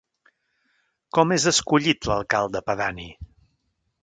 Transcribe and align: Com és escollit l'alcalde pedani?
Com 1.17 1.33
és 1.37 1.45
escollit 1.53 2.09
l'alcalde 2.13 2.63
pedani? 2.71 3.07